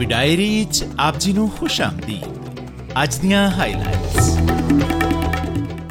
[0.00, 2.60] Punjabi diary ਚ ਆਪ ਜੀ ਨੂੰ ਖੁਸ਼ ਆਮਦੀਦ।
[3.02, 4.38] ਅੱਜ ਦੀਆਂ ਹਾਈਲਾਈਟਸ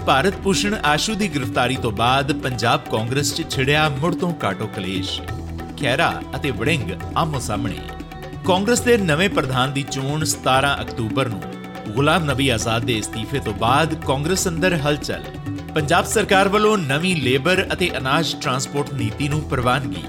[0.06, 5.22] ਭਾਰਤ ਭੂਸ਼ਣ ਆਸ਼ੂ ਦੀ ਗ੍ਰਿਫਤਾਰੀ ਤੋਂ ਬਾਅਦ ਪੰਜਾਬ ਕਾਂਗਰਸ 'ਚ ਛਿੜਿਆ ਮੁੜ ਤੋਂ ਕਾਟੋ ਕਲੇਸ਼।
[5.82, 7.78] ਖੈਰਾ ਅਤੇ ਵੜਿੰਗ ਆਮੋ ਸਾਹਮਣੇ।
[8.48, 11.42] ਕਾਂਗਰਸ ਦੇ ਨਵੇਂ ਪ੍ਰਧਾਨ ਦੀ ਚੋਣ 17 ਅਕਤੂਬਰ ਨੂੰ।
[11.90, 15.24] ਗੁਲਾਮ ਨਬੀ ਆਜ਼ਾਦ ਦੇ ਅਸਤੀਫੇ ਤੋਂ ਬਾਅਦ ਕਾਂਗਰਸ ਅੰਦਰ ਹਲਚਲ।
[15.76, 20.04] ਪੰਜਾਬ ਸਰਕਾਰ ਵੱਲੋਂ ਨਵੀਂ ਲੇਬਰ ਅਤੇ ਅਨਾਜ ਟਰਾਂਸਪੋਰਟ ਨੀਤੀ ਨੂੰ ਪ੍ਰਵਾਨਗੀ।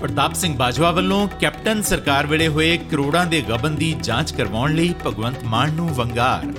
[0.00, 4.94] ਪ੍ਰਤਾਪ ਸਿੰਘ ਬਾਜਵਾ ਵੱਲੋਂ ਕੈਪਟਨ ਸਰਕਾਰ ਵੇਲੇ ਹੋਏ ਕਰੋੜਾਂ ਦੇ ਗਬਨ ਦੀ ਜਾਂਚ ਕਰਵਾਉਣ ਲਈ
[5.06, 6.52] ਭਗਵੰਤ ਮਾਨ ਨੂੰ ਵੰਗਾਰ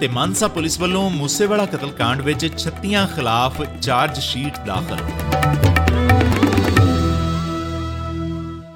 [0.00, 4.96] ਤੇ ਮਾਨਸਾ ਪੁਲਿਸ ਵੱਲੋਂ ਮੂਸੇਵਾਲਾ ਕਤਲकांड ਵਿੱਚ 36 ਖਿਲਾਫ ਚਾਰਜ ਸ਼ੀਟ ਦਾਖਲ।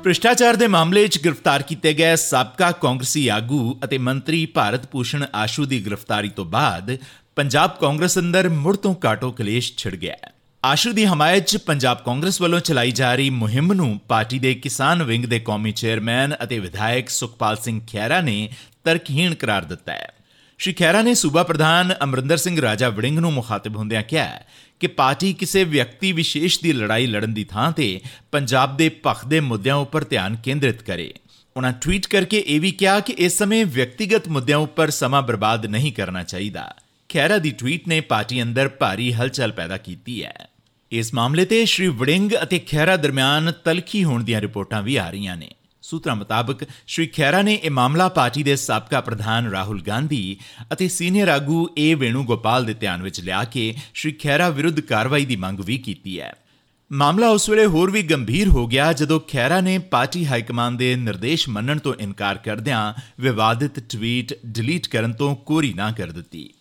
[0.03, 5.65] ਭ੍ਰਿਸ਼ਟਾਚਾਰ ਦੇ ਮਾਮਲੇ 'ਚ ਗ੍ਰਿਫਤਾਰ ਕੀਤੇ ਗਏ ਸਾਬਕਾ ਕਾਂਗਰਸੀ ਆਗੂ ਅਤੇ ਮੰਤਰੀ ਭਾਰਤ ਭੂਸ਼ਣ ਆਸ਼ੂ
[5.65, 6.97] ਦੀ ਗ੍ਰਿਫਤਾਰੀ ਤੋਂ ਬਾਅਦ
[7.37, 10.34] ਪੰਜਾਬ ਕਾਂਗਰਸ ਅੰਦਰ ਮੁੜ ਤੋਂ ਕਾਟੋ ਕਲੇਸ਼ ਛਿੜ ਗਿਆ ਹੈ।
[10.65, 15.03] ਆਸ਼ੂ ਦੀ ਹਮਾਇਤ 'ਚ ਪੰਜਾਬ ਕਾਂਗਰਸ ਵੱਲੋਂ ਚਲਾਈ ਜਾ ਰਹੀ ਮੁਹਿੰਮ ਨੂੰ ਪਾਰਟੀ ਦੇ ਕਿਸਾਨ
[15.03, 18.49] ਵਿੰਗ ਦੇ ਕੌਮੀ ਚੇਅਰਮੈਨ ਅਤੇ ਵਿਧਾਇਕ ਸੁਖਪਾਲ ਸਿੰਘ ਖਹਿਰਾ ਨੇ
[18.85, 20.09] ਤਰਕਹੀਣ ਕਰਾਰ ਦਿੱਤਾ ਹੈ।
[20.59, 24.41] ਸ਼੍ਰੀ ਖਹਿਰਾ ਨੇ ਸੂਬਾ ਪ੍ਰਧਾਨ ਅਮਰਿੰਦਰ ਸਿੰਘ ਰਾਜਾ ਵੜਿੰਗ ਨੂੰ ਮੁਖਾਤਬ ਹੁੰਦਿਆਂ ਕਿਹਾ
[24.81, 28.01] ਕਿ ਪਾਰਟੀ ਕਿਸੇ ਵਿਅਕਤੀ ਵਿਸ਼ੇਸ਼ ਦੀ ਲੜਾਈ ਲੜਨ ਦੀ ਥਾਂ ਤੇ
[28.33, 31.15] ਪੰਜਾਬ ਦੇ ਪੱਖ ਦੇ ਮੁੱਦਿਆਂ ਉੱਪਰ ਧਿਆਨ ਕੇਂਦਰਿਤ ਕਰੇ।
[31.57, 35.93] ਉਹਨਾਂ ਟਵੀਟ ਕਰਕੇ ਇਹ ਵੀ ਕਿਹਾ ਕਿ ਇਸ ਸਮੇਂ ਵਿਅਕਤੀਗਤ ਮੁੱਦਿਆਂ ਉੱਪਰ ਸਮਾਂ ਬਰਬਾਦ ਨਹੀਂ
[35.93, 36.75] ਕਰਨਾ ਚਾਹੀਦਾ।
[37.13, 40.49] ਖਹਿਰਾ ਦੀ ਟਵੀਟ ਨੇ ਪਾਰਟੀ ਅੰਦਰ ਭਾਰੀ ਹਲਚਲ ਪੈਦਾ ਕੀਤੀ ਹੈ।
[40.95, 45.37] ਇਸ ਮਾਮਲੇ ਤੇ ਸ਼੍ਰੀ ਵੜਿੰਗ ਅਤੇ ਖਹਿਰਾ ਦਰਮਿਆਨ ਤਲਖੀ ਹੋਣ ਦੀਆਂ ਰਿਪੋਰਟਾਂ ਵੀ ਆ ਰਹੀਆਂ
[45.37, 45.49] ਨੇ।
[45.83, 50.37] ਸੂਤਰਾਂ ਮੁਤਾਬਕ ਸ਼੍ਰੀ ਖਹਿਰਾ ਨੇ ਇਹ ਮਾਮਲਾ ਪਾਰਟੀ ਦੇ ਸਾਬਕਾ ਪ੍ਰਧਾਨ ਰਾਹੁਲ ਗਾਂਧੀ
[50.73, 55.25] ਅਤੇ ਸੀਨੀਅਰ ਆਗੂ ਏ ਵੇਣੂ ਗੋਪਾਲ ਦੇ ਧਿਆਨ ਵਿੱਚ ਲਿਆ ਕੇ ਸ਼੍ਰੀ ਖਹਿਰਾ ਵਿਰੁੱਧ ਕਾਰਵਾਈ
[55.25, 56.33] ਦੀ ਮੰਗ ਵੀ ਕੀਤੀ ਹੈ।
[56.93, 60.97] ਮਾਮਲਾ ਉਸ ਵੇਲੇ ਹੋਰ ਵੀ ਗੰਭੀਰ ਹੋ ਗਿਆ ਜਦੋਂ ਖਹਿਰਾ ਨੇ ਪਾਰਟੀ ਹਾਈ ਕਮਾਂਡ ਦੇ
[60.97, 66.54] ਨਿਰਦੇਸ਼ ਮੰਨਣ ਤੋਂ ਇਨਕਾਰ ਕਰਦਿਆਂ ਵਿਵਾਦਿਤ ਟਵੀਟ ਡਿਲੀਟ ਕਰਨ ਤੋਂ ਕੋਰੀ ਨਾ ਕਰ ਦਿੱਤੀ।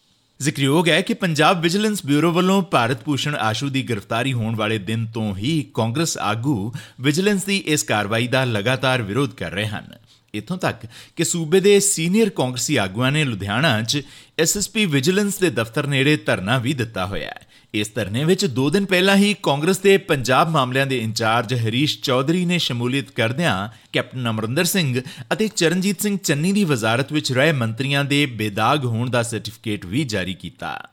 [0.43, 5.05] ਜ਼ਿਕਰਯੋਗ ਹੈ ਕਿ ਪੰਜਾਬ ਵਿਜੀਲੈਂਸ ਬਿਊਰੋ ਵੱਲੋਂ ਭਾਰਤ ਭੂਸ਼ਣ ਆਸ਼ੂ ਦੀ ਗ੍ਰਿਫਤਾਰੀ ਹੋਣ ਵਾਲੇ ਦਿਨ
[5.05, 9.87] ਤੋਂ ਹੀ ਕਾਂਗਰਸ ਆਗੂ ਵਿਜੀਲੈਂਸ ਦੀ ਇਸ ਕਾਰਵਾਈ ਦਾ ਲਗਾਤਾਰ ਵਿਰੋਧ ਕਰ ਰਹੇ ਹਨ।
[10.33, 14.01] ਇਥੋਂ ਤੱਕ ਕਿ ਸੂਬੇ ਦੇ ਸੀਨੀਅਰ ਕਾਂਗਰਸੀ ਆਗੂਆਂ ਨੇ ਲੁਧਿਆਣਾ 'ਚ
[14.39, 17.41] ਐਸਐਸਪੀ ਵਿਜੀਲੈਂਸ ਦੇ ਦਫ਼ਤਰ ਨੇੜੇ ਧਰਨਾ ਵੀ ਦਿੱਤਾ ਹੋਇਆ ਹੈ।
[17.73, 22.45] ਇਸ ਧਰਨੇ ਵਿੱਚ 2 ਦਿਨ ਪਹਿਲਾਂ ਹੀ ਕਾਂਗਰਸ ਦੇ ਪੰਜਾਬ ਮਾਮਲਿਆਂ ਦੇ ਇੰਚਾਰਜ ਹਰੀਸ਼ ਚੌਧਰੀ
[22.45, 25.01] ਨੇ ਸ਼ਮੂਲੀਅਤ ਕਰਦਿਆਂ ਕੈਪਟਨ ਅਮਰਿੰਦਰ ਸਿੰਘ
[25.33, 30.03] ਅਤੇ ਚਰਨਜੀਤ ਸਿੰਘ ਚੰਨੀ ਦੀ ਵਜ਼ਾਰਤ ਵਿੱਚ ਰਹੇ ਮੰਤਰੀਆਂ ਦੇ ਬੇਦਾਗ ਹੋਣ ਦਾ ਸਰਟੀਫਿਕੇਟ ਵੀ
[30.03, 30.89] ਜਾਰੀ ਕੀਤਾ।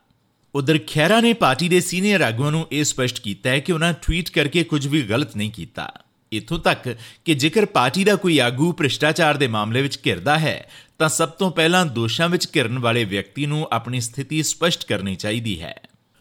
[0.54, 4.30] ਉਧਰ ਖੈਰਾ ਨੇ ਪਾਰਟੀ ਦੇ ਸੀਨੀਅਰ ਆਗੂਆਂ ਨੂੰ ਇਹ ਸਪਸ਼ਟ ਕੀਤਾ ਹੈ ਕਿ ਉਹਨਾਂ ਟਵੀਟ
[4.30, 5.90] ਕਰਕੇ ਕੁਝ ਵੀ ਗਲਤ ਨਹੀਂ ਕੀਤਾ।
[6.32, 11.08] ਇਥੋਂ ਤੱਕ ਕਿ ਜੇਕਰ ਪਾਰਟੀ ਦਾ ਕੋਈ ਆਗੂ ਭ੍ਰਿਸ਼ਟਾਚਾਰ ਦੇ ਮਾਮਲੇ ਵਿੱਚ ਘਿਰਦਾ ਹੈ, ਤਾਂ
[11.08, 15.74] ਸਭ ਤੋਂ ਪਹਿਲਾਂ ਦੋਸ਼ਾਂ ਵਿੱਚ ਘਿਰਨ ਵਾਲੇ ਵਿਅਕਤੀ ਨੂੰ ਆਪਣੀ ਸਥਿਤੀ ਸਪਸ਼ਟ ਕਰਨੀ ਚਾਹੀਦੀ ਹੈ।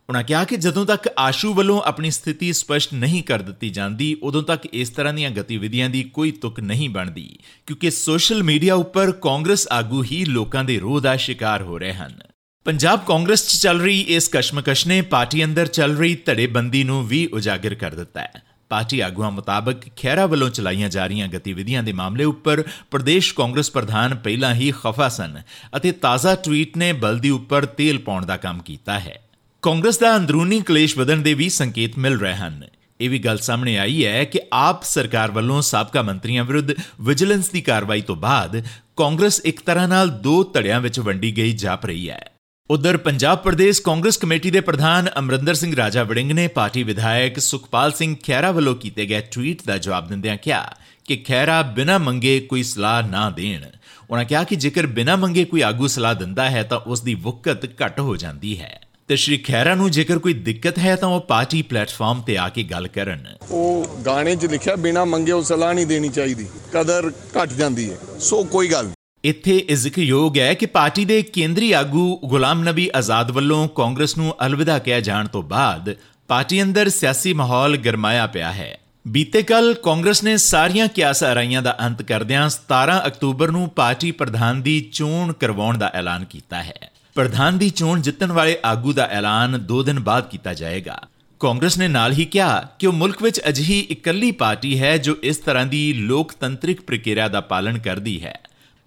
[0.09, 4.41] ਉਹਨਾਂ ਕਿਹਾ ਕਿ ਜਦੋਂ ਤੱਕ ਆਸ਼ੂ ਵੱਲੋਂ ਆਪਣੀ ਸਥਿਤੀ ਸਪਸ਼ਟ ਨਹੀਂ ਕਰ ਦਿੱਤੀ ਜਾਂਦੀ, ਉਦੋਂ
[4.43, 7.37] ਤੱਕ ਇਸ ਤਰ੍ਹਾਂ ਦੀਆਂ ਗਤੀਵਿਧੀਆਂ ਦੀ ਕੋਈ ਤੁਕ ਨਹੀਂ ਬਣਦੀ,
[7.67, 12.17] ਕਿਉਂਕਿ ਸੋਸ਼ਲ ਮੀਡੀਆ ਉੱਪਰ ਕਾਂਗਰਸ ਆਗੂ ਹੀ ਲੋਕਾਂ ਦੇ ਰੋਹ ਦਾ ਸ਼ਿਕਾਰ ਹੋ ਰਹੇ ਹਨ।
[12.65, 17.25] ਪੰਜਾਬ ਕਾਂਗਰਸ 'ਚ ਚੱਲ ਰਹੀ ਇਸ ਕਸ਼ਮਕਸ਼ ਨੇ ਪਾਰਟੀ ਅੰਦਰ ਚੱਲ ਰਹੀ ਧੜੇਬੰਦੀ ਨੂੰ ਵੀ
[17.33, 22.23] ਉਜਾਗਰ ਕਰ ਦਿੱਤਾ ਹੈ। ਪਾਰਟੀ ਆਗੂਆਂ ਮੁਤਾਬਕ ਖੈਰਾ ਵੱਲੋਂ ਚਲਾਈਆਂ ਜਾ ਰਹੀਆਂ ਗਤੀਵਿਧੀਆਂ ਦੇ ਮਾਮਲੇ
[22.23, 25.41] ਉੱਪਰ ਪ੍ਰਦੇਸ਼ ਕਾਂਗਰਸ ਪ੍ਰਧਾਨ ਪਹਿਲਾਂ ਹੀ ਖਫਾ ਸਨ
[25.77, 29.19] ਅਤੇ ਤਾਜ਼ਾ ਟਵੀਟ ਨੇ ਬਲਦੀ ਉੱਪਰ ਤੇਲ ਪਾਉਣ ਦਾ ਕੰਮ ਕੀਤਾ ਹੈ।
[29.61, 32.63] ਕਾਂਗਰਸ ਦਾ ਅੰਦਰੂਨੀ ਕਲੇਸ਼ ਵਧਣ ਦੇ ਵੀ ਸੰਕੇਤ ਮਿਲ ਰਹੇ ਹਨ।
[33.01, 36.71] ਇਹ ਵੀ ਗੱਲ ਸਾਹਮਣੇ ਆਈ ਹੈ ਕਿ ਆਪ ਸਰਕਾਰ ਵੱਲੋਂ ਸਾਬਕਾ ਮੰਤਰੀਆਂ ਵਿਰੁੱਧ
[37.01, 38.67] ਵਿਜੀਲੈਂਸ ਦੀ ਕਾਰਵਾਈ ਤੋਂ ਬਾਅਦ
[38.97, 42.31] ਕਾਂਗਰਸ ਇੱਕ ਤਰ੍ਹਾਂ ਨਾਲ ਦੋ ਧੜਿਆਂ ਵਿੱਚ ਵੰਡੀ ਗਈ ਜਾਪ ਰਹੀ ਹੈ।
[42.69, 47.91] ਉਧਰ ਪੰਜਾਬ ਪ੍ਰਦੇਸ਼ ਕਾਂਗਰਸ ਕਮੇਟੀ ਦੇ ਪ੍ਰਧਾਨ ਅਮਰਿੰਦਰ ਸਿੰਘ ਰਾਜਾ ਵੜਿੰਗ ਨੇ ਪਾਰਟੀ ਵਿਧਾਇਕ ਸੁਖਪਾਲ
[47.91, 50.73] ਸਿੰਘ ਖੈਰਾ ਵੱਲੋਂ ਕੀਤੇ ਗਏ ਟਵੀਟ ਦਾ ਜਵਾਬ ਦਿੰਦਿਆਂ ਕਿਹਾ
[51.05, 53.65] ਕਿ ਖੈਰਾ ਬਿਨਾਂ ਮੰਗੇ ਕੋਈ ਸਲਾਹ ਨਾ ਦੇਣ।
[54.09, 57.65] ਉਹਨਾਂ ਕਿਹਾ ਕਿ ਜੇਕਰ ਬਿਨਾਂ ਮੰਗੇ ਕੋਈ ਆਗੂ ਸਲਾਹ ਦਿੰਦਾ ਹੈ ਤਾਂ ਉਸ ਦੀ ਵਕਤ
[57.65, 61.61] ਘੱਟ ਹੋ ਜਾਂਦੀ ਹੈ। ਤੇ ਸ਼੍ਰੀ ਖੈਰਾ ਨੂੰ ਜੇਕਰ ਕੋਈ ਦਿੱਕਤ ਹੈ ਤਾਂ ਉਹ ਪਾਰਟੀ
[61.61, 65.85] ਪਲੇਟਫਾਰਮ ਤੇ ਆ ਕੇ ਗੱਲ ਕਰਨ। ਉਹ ਗਾਣੇ 'ਚ ਲਿਖਿਆ ਬਿਨਾ ਮੰਗੇ ਉਹ ਸਲਾਹ ਨਹੀਂ
[65.85, 68.89] ਦੇਣੀ ਚਾਹੀਦੀ। ਕਦਰ ਘਟ ਜਾਂਦੀ ਹੈ। ਸੋ ਕੋਈ ਗੱਲ
[69.23, 74.35] ਇੱਥੇ ਇਹ ਜ਼ਿਕਰਯੋਗ ਹੈ ਕਿ ਪਾਰਟੀ ਦੇ ਕੇਂਦਰੀ ਆਗੂ ਗੁਲਾਮ ਨਬੀ ਆਜ਼ਾਦ ਵੱਲੋਂ ਕਾਂਗਰਸ ਨੂੰ
[74.45, 75.95] ਅਲਵਿਦਾ ਕਿਹਾ ਜਾਣ ਤੋਂ ਬਾਅਦ
[76.27, 81.77] ਪਾਰਟੀ ਅੰਦਰ ਸਿਆਸੀ ਮਾਹੌਲ ਗਰਮਾਇਆ ਪਿਆ ਹੈ। ਬੀਤੇ ਕੱਲ ਕਾਂਗਰਸ ਨੇ ਸਾਰੀਆਂ ਕਿਆਸ ਅਰਾਈਆਂ ਦਾ
[81.81, 87.57] ਅੰਤ ਕਰਦਿਆਂ 17 ਅਕਤੂਬਰ ਨੂੰ ਪਾਰਟੀ ਪ੍ਰਧਾਨ ਦੀ ਚੋਣ ਕਰਵਾਉਣ ਦਾ ਐਲਾਨ ਕੀਤਾ ਹੈ। ਪ੍ਰਧਾਨ
[87.57, 91.01] ਦੀ ਚੋਣ ਜਿੱਤਣ ਵਾਲੇ ਆਗੂ ਦਾ ਐਲਾਨ 2 ਦਿਨ ਬਾਅਦ ਕੀਤਾ ਜਾਏਗਾ।
[91.39, 95.37] ਕਾਂਗਰਸ ਨੇ ਨਾਲ ਹੀ ਕਿਹਾ ਕਿ ਉਹ ਮੁਲਕ ਵਿੱਚ ਅਜਿਹੀ ਇਕੱਲੀ ਪਾਰਟੀ ਹੈ ਜੋ ਇਸ
[95.37, 98.39] ਤਰ੍ਹਾਂ ਦੀ ਲੋਕਤੰਤਰਿਕ ਪ੍ਰਕਿਰਿਆ ਦਾ ਪਾਲਣ ਕਰਦੀ ਹੈ।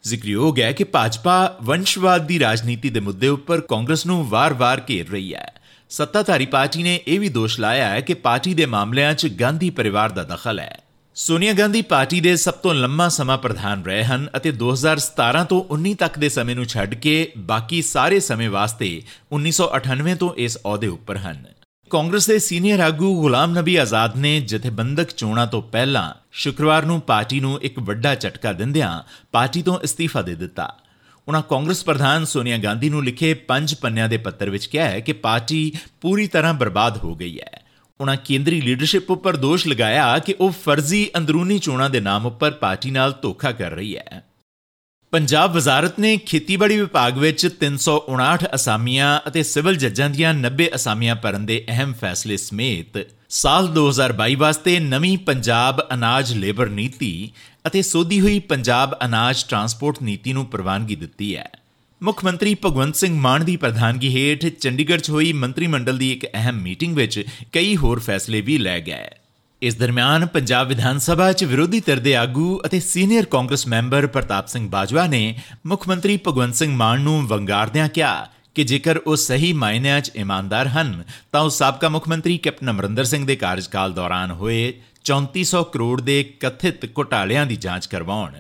[0.03, 5.35] ਜ਼ਿਕਰਯੋਗ ਹੈ ਕਿ ਭਾਜਪਾ ਵੰਸ਼ਵਾਦ ਦੀ ਰਾਜਨੀਤੀ ਦੇ ਮੁੱਦੇ ਉੱਪਰ ਕਾਂਗਰਸ ਨੂੰ ਵਾਰ-ਵਾਰ ਘੇਰ ਰਹੀ
[5.35, 5.53] ਹੈ।
[5.91, 10.11] ਸੱਤਾਧਾਰੀ ਪਾਰਟੀ ਨੇ ਇਹ ਵੀ ਦੋਸ਼ ਲਾਇਆ ਹੈ ਕਿ ਪਾਰਟੀ ਦੇ ਮਾਮਲਿਆਂ 'ਚ ਗਾਂਧੀ ਪਰਿਵਾਰ
[10.11, 10.79] ਦਾ ਦਖਲ ਹੈ।
[11.15, 15.95] ਸੋਨੀਆ ਗਾਂਧੀ ਪਾਰਟੀ ਦੇ ਸਭ ਤੋਂ ਲੰਮਾ ਸਮਾਂ ਪ੍ਰਧਾਨ ਰਹੇ ਹਨ ਅਤੇ 2017 ਤੋਂ 19
[15.95, 21.17] ਤੱਕ ਦੇ ਸਮੇਂ ਨੂੰ ਛੱਡ ਕੇ ਬਾਕੀ ਸਾਰੇ ਸਮੇਂ ਵਾਸਤੇ 1998 ਤੋਂ ਇਸ ਅਹੁਦੇ ਉੱਪਰ
[21.17, 21.45] ਹਨ।
[21.91, 27.41] ਕਾਂਗਰਸ ਦੇ ਸੀਨੀਅਰ ਆਗੂ ਗੁਲਾਮ ਨਬੀ ਆਜ਼ਾਦ ਨੇ ਜਥੇਬੰਦਕ ਚੋਣਾਂ ਤੋਂ ਪਹਿਲਾਂ ਸ਼ੁੱਕਰਵਾਰ ਨੂੰ ਪਾਰਟੀ
[27.41, 30.77] ਨੂੰ ਇੱਕ ਵੱਡਾ ਝਟਕਾ ਦਿੰਦਿਆਂ ਪਾਰਟੀ ਤੋਂ ਅਸਤੀਫਾ ਦੇ ਦਿੱਤਾ।
[31.29, 35.13] ਉਹਨਾਂ ਕਾਂਗਰਸ ਪ੍ਰਧਾਨ ਸੋਨੀਆ ਗਾਂਧੀ ਨੂੰ ਲਿਖੇ ਪੰਜ ਪੰਨਿਆਂ ਦੇ ਪੱਤਰ ਵਿੱਚ ਕਿਹਾ ਹੈ ਕਿ
[35.13, 37.63] ਪਾਰਟੀ ਪੂਰੀ ਤਰ੍ਹਾਂ ਬਰਬਾਦ ਹੋ ਗਈ ਹੈ।
[38.01, 42.91] ਉਹਨਾਂ ਕੇਂਦਰੀ ਲੀਡਰਸ਼ਿਪ ਉੱਪਰ ਦੋਸ਼ ਲਗਾਇਆ ਕਿ ਉਹ ਫਰਜ਼ੀ ਅੰਦਰੂਨੀ ਚੋਣਾਂ ਦੇ ਨਾਮ ਉੱਪਰ ਪਾਰਟੀ
[42.91, 44.23] ਨਾਲ ਧੋਖਾ ਕਰ ਰਹੀ ਹੈ।
[45.13, 51.47] ਪੰਜਾਬ ਵਜ਼ਾਰਤ ਨੇ ਖੇਤੀਬਾੜੀ ਵਿਭਾਗ ਵਿੱਚ 359 ਅਸਾਮੀਆਂ ਅਤੇ ਸਿਵਲ ਜੱਜਾਂ ਦੀਆਂ 90 ਅਸਾਮੀਆਂ ਭਰਨ
[51.47, 52.99] ਦੇ ਅਹਿਮ ਫੈਸਲੇ ਸਮੇਤ
[53.29, 57.33] ਸਾਲ 2022 ਵਾਸਤੇ ਨਵੀਂ ਪੰਜਾਬ ਅਨਾਜ ਲੇਬਰ ਨੀਤੀ
[57.67, 61.51] ਅਤੇ ਸੋਧੀ ਹੋਈ ਪੰਜਾਬ ਅਨਾਜ ਟਰਾਂਸਪੋਰਟ ਨੀਤੀ ਨੂੰ ਪ੍ਰਵਾਨਗੀ ਦਿੱਤੀ ਹੈ।
[62.03, 66.25] ਮੁੱਖ ਮੰਤਰੀ ਭਗਵੰਤ ਸਿੰਘ ਮਾਨ ਦੀ ਪ੍ਰਧਾਨਗੀ ਹੇਠ ਚੰਡੀਗੜ੍ਹ 'ਚ ਹੋਈ ਮੰਤਰੀ ਮੰਡਲ ਦੀ ਇੱਕ
[66.27, 69.11] ਅਹਿਮ ਮੀਟਿੰਗ ਵਿੱਚ ਕਈ ਹੋਰ ਫੈਸਲੇ ਵੀ ਲਏ ਗਏ।
[69.63, 74.47] ਇਸ ਦਰਮਿਆਨ ਪੰਜਾਬ ਵਿਧਾਨ ਸਭਾ 'ਚ ਵਿਰੋਧੀ ਧਿਰ ਦੇ ਆਗੂ ਅਤੇ ਸੀਨੀਅਰ ਕਾਂਗਰਸ ਮੈਂਬਰ ਪ੍ਰਤਾਪ
[74.47, 75.23] ਸਿੰਘ ਬਾਜਵਾ ਨੇ
[75.67, 80.69] ਮੁੱਖ ਮੰਤਰੀ ਭਗਵੰਤ ਸਿੰਘ ਮਾਨ ਨੂੰ ਵੰਗਾਰਦਿਆਂ ਕਿਹਾ ਕਿ ਜੇਕਰ ਉਹ ਸਹੀ ਮਾਇਨਿਆਂ 'ਚ ਇਮਾਨਦਾਰ
[80.69, 81.03] ਹਨ,
[81.33, 84.73] ਤਾਂ ਉਹ ਸਾਬਕਾ ਮੁੱਖ ਮੰਤਰੀ ਕੈਪਟਨ ਅਮਰਿੰਦਰ ਸਿੰਘ ਦੇ ਕਾਰਜਕਾਲ ਦੌਰਾਨ ਹੋਏ
[85.05, 88.33] 3400 ਕਰੋੜ ਦੇ ਕਥਿਤ ਘੁਟਾਲਿਆਂ ਦੀ ਜਾਂਚ ਕਰਵਾਉਣ।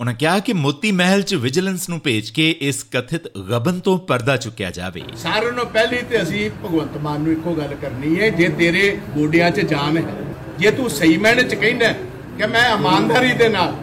[0.00, 4.36] ਉਹਨਾਂ ਕਿਹਾ ਕਿ ਮੋਤੀ ਮਹਿਲ 'ਚ ਵਿਜੀਲੈਂਸ ਨੂੰ ਭੇਜ ਕੇ ਇਸ ਕਥਿਤ ਗਬਨ ਤੋਂ ਪਰਦਾ
[4.36, 8.48] ਚੁੱਕਿਆ ਜਾਵੇ। ਸਾਰਿਆਂ ਨੂੰ ਪਹਿਲੀ ਤੇ ਅਸੀਂ ਭਗਵੰਤ ਮਾਨ ਨੂੰ ਇੱਕੋ ਗੱਲ ਕਰਨੀ ਹੈ, ਜੇ
[8.58, 10.14] ਤੇਰੇ ਗੋਡਿਆਂ 'ਚ ਜਾਨ ਹੈ,
[10.58, 11.92] ਜੇ ਤੂੰ ਸਹੀ ਮੈਨੇ 'ਚ ਕਹਿੰਦਾ
[12.38, 13.76] ਕਿ ਮੈਂ ਇਮਾਨਦਾਰੀ ਦੇ ਨਾਲ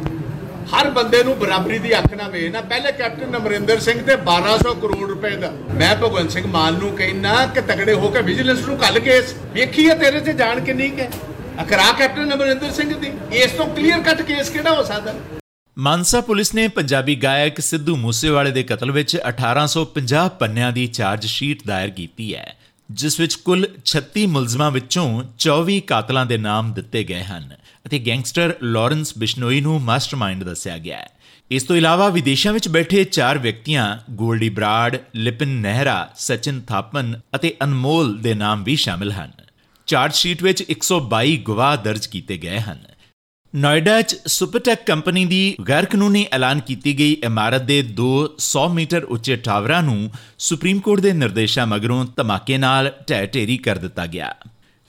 [0.73, 5.09] ਹਰ ਬੰਦੇ ਨੂੰ ਬਰਾਬਰੀ ਦੀ ਅੱਖ ਨਾਲ ਵੇਖਣਾ ਪਹਿਲੇ ਕੈਪਟਨ ਅਮਰਿੰਦਰ ਸਿੰਘ ਤੇ 1200 ਕਰੋੜ
[5.09, 8.99] ਰੁਪਏ ਦਾ। ਮੈਂ ਭਗਵੰਤ ਸਿੰਘ ਮਾਨ ਨੂੰ ਕਹਿਣਾ ਕਿ ਤਗੜੇ ਹੋ ਕੇ ਵਿਜੀਲੈਂਸ ਨੂੰ ਕੱਲ
[8.99, 11.07] ਕੇਸ, ਵੇਖੀਏ ਤੇਰੇ 'ਚ ਜਾਣ ਕਿੰਨੀ ਕਿ
[11.61, 15.13] ਅਕਰਾ ਕੈਪਟਨ ਅਮਰਿੰਦਰ ਸਿੰਘ ਦੀ, ਇਸ ਤੋਂ ਕਲੀਅਰ ਕੱਟ ਕੇਸ ਕਿਹੜਾ ਹੋ ਸਕਦਾ?
[15.79, 21.59] ਮਾਨਸਾ ਪੁਲਿਸ ਨੇ ਪੰਜਾਬੀ ਗਾਇਕ ਸਿੱਧੂ ਮੂਸੇਵਾਲੇ ਦੇ ਕਤਲ ਵਿੱਚ 1850 ਪੰਨਿਆਂ ਦੀ ਚਾਰਜ ਸ਼ੀਟ
[21.67, 22.55] ਦਾਇਰ ਕੀਤੀ ਹੈ,
[22.91, 27.55] ਜਿਸ ਵਿੱਚ ਕੁੱਲ 36 ਮੁਲਜ਼ਮਾਂ ਵਿੱਚੋਂ 24 ਕਾਤਲਾਂ ਦੇ ਨਾਮ ਦਿੱਤੇ ਗਏ ਹਨ
[27.87, 31.09] ਅਤੇ ਗੈਂਗਸਟਰ ਲਾਰੈਂਸ ਬਿਸ਼ਨੋਈ ਨੂੰ ਮਾਸਟਰਮਾਈਂਡ ਦੱਸਿਆ ਗਿਆ ਹੈ।
[31.51, 37.55] ਇਸ ਤੋਂ ਇਲਾਵਾ ਵਿਦੇਸ਼ਾਂ ਵਿੱਚ ਬੈਠੇ ਚਾਰ ਵਿਅਕਤੀਆਂ, ਗੋਲਡੀ ਬਰਾਡ ਲਿਪਨ ਨਹਿਰਾ, ਸਚਿਨ ਥਾਪਨ ਅਤੇ
[37.63, 39.31] ਅਨਮੋਲ ਦੇ ਨਾਮ ਵੀ ਸ਼ਾਮਿਲ ਹਨ।
[39.87, 42.79] ਚਾਰਜ ਸ਼ੀਟ ਵਿੱਚ 122 ਗਵਾਹ ਦਰਜ ਕੀਤੇ ਗਏ ਹਨ।
[43.55, 49.35] ਨੋਇਡਾ 'ਚ ਸੁਪਰਟੈਕ ਕੰਪਨੀ ਦੀ ਗੈਰ ਕਾਨੂੰਨੀ ਐਲਾਨ ਕੀਤੀ ਗਈ ਇਮਾਰਤ ਦੇ 200 ਮੀਟਰ ਉੱਚੇ
[49.35, 54.33] ਟਾਵਰਾਂ ਨੂੰ ਸੁਪਰੀਮ ਕੋਰਟ ਦੇ ਨਿਰਦੇਸ਼ਾਂ ਮਗਰੋਂ ਧਮਾਕੇ ਨਾਲ ਢਹਿ ਢੇਰੀ ਕਰ ਦਿੱਤਾ ਗਿਆ।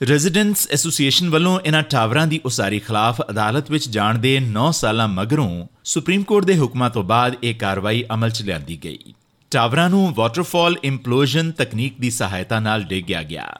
[0.01, 5.67] ਰੈਜ਼ੀਡੈਂਟਸ ਐਸੋਸੀਏਸ਼ਨ ਵੱਲੋਂ ਇਹਨਾਂ ਟਾਵਰਾਂ ਦੀ ਉਸਾਰੀ ਖਿਲਾਫ ਅਦਾਲਤ ਵਿੱਚ ਜਾਣ ਦੇ 9 ਸਾਲਾਂ ਮਗਰੋਂ
[5.83, 9.13] ਸੁਪਰੀਮ ਕੋਰਟ ਦੇ ਹੁਕਮਾਂ ਤੋਂ ਬਾਅਦ ਇਹ ਕਾਰਵਾਈ ਅਮਲ 'ਚ ਲਿਆਂਦੀ ਗਈ।
[9.51, 13.59] ਟਾਵਰਾਂ ਨੂੰ ਵਾਟਰਫਾਲ ਇੰਪਲੋਜਨ ਤਕਨੀਕ ਦੀ ਸਹਾਇਤਾ ਨਾਲ ਡੇਗਿਆ ਗਿਆ।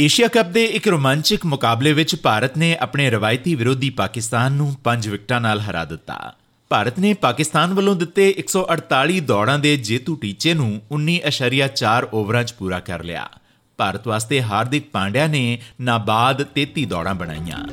[0.00, 5.08] ਏਸ਼ੀਆ ਕੱਪ ਦੇ ਇੱਕ ਰੋਮਾਂਚਕ ਮੁਕਾਬਲੇ ਵਿੱਚ ਭਾਰਤ ਨੇ ਆਪਣੇ ਰਵਾਇਤੀ ਵਿਰੋਧੀ ਪਾਕਿਸਤਾਨ ਨੂੰ 5
[5.08, 6.34] ਵਿਕਟਾਂ ਨਾਲ ਹਰਾ ਦਿੱਤਾ।
[6.68, 12.80] ਭਾਰਤ ਨੇ ਪਾਕਿਸਤਾਨ ਵੱਲੋਂ ਦਿੱਤੇ 148 ਦੌੜਾਂ ਦੇ ਜੇਤੂ ਟੀਚੇ ਨੂੰ 19.4 ਓਵਰਾਂ 'ਚ ਪੂਰਾ
[12.80, 13.28] ਕਰ ਲਿਆ।
[13.76, 17.68] ਭਾਰਤ ਵਾਸਤੇ ਹਾਰਦਿਕ ਪਾਂਡਿਆ ਨੇ ਨਾਬਾਦ 33 ਦੌੜਾਂ ਬਣਾਈਆਂ।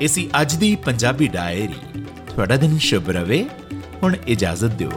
[0.00, 2.00] ਇਸੀ ਅੱਜ ਦੀ ਪੰਜਾਬੀ ਡਾਇਰੀ।
[2.34, 3.46] ਤੁਹਾਡਾ ਦਿਨ ਸ਼ੁਭ ਰਵੇ।
[4.02, 4.92] ਹੁਣ ਇਜਾਜ਼ਤ ਦਿਓ।